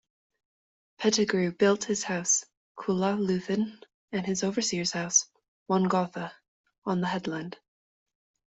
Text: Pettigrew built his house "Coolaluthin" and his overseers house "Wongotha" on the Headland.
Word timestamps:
Pettigrew 0.97 1.51
built 1.51 1.83
his 1.83 2.05
house 2.05 2.43
"Coolaluthin" 2.75 3.83
and 4.11 4.25
his 4.25 4.43
overseers 4.43 4.93
house 4.93 5.27
"Wongotha" 5.69 6.31
on 6.85 7.01
the 7.01 7.07
Headland. 7.07 7.59